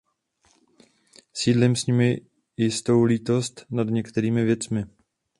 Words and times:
Sdílím 1.35 1.75
s 1.75 1.85
nimi 1.85 2.21
jistou 2.57 3.03
lítost 3.03 3.65
nad 3.69 3.87
některými 3.87 4.43
věcmi. 4.45 4.85